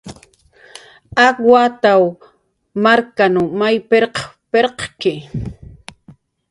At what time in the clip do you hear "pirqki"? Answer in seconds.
4.51-5.13